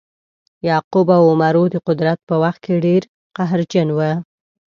یعقوب 0.67 1.07
او 1.17 1.23
عمرو 1.31 1.63
د 1.73 1.75
قدرت 1.87 2.19
په 2.29 2.35
وخت 2.43 2.59
کې 2.65 2.81
ډیر 2.85 3.01
قهرجن 3.37 3.87
وه. 3.97 4.11